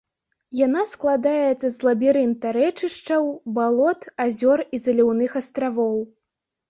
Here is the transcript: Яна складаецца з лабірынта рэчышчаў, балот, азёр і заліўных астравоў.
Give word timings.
Яна 0.59 0.83
складаецца 0.91 1.67
з 1.75 1.85
лабірынта 1.89 2.53
рэчышчаў, 2.59 3.29
балот, 3.59 4.01
азёр 4.29 4.59
і 4.79 4.81
заліўных 4.87 5.41
астравоў. 5.43 5.97